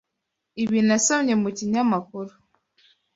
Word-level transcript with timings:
Ibi 0.63 0.79
nasomye 0.87 1.33
mu 1.41 1.49
kinyamakuru. 1.57 2.31